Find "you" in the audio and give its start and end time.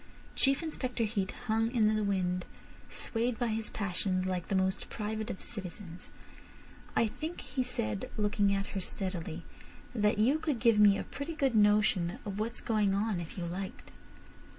10.17-10.39, 13.37-13.45